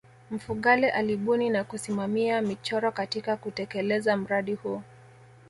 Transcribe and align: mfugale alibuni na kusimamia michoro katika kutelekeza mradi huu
mfugale 0.31 0.89
alibuni 0.89 1.49
na 1.49 1.63
kusimamia 1.63 2.41
michoro 2.41 2.91
katika 2.91 3.37
kutelekeza 3.37 4.17
mradi 4.17 4.53
huu 4.53 4.81